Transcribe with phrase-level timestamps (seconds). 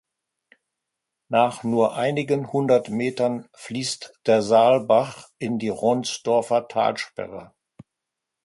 [1.29, 7.53] Nach nur einigen hundert Metern fließt der Saalbach in die Ronsdorfer Talsperre.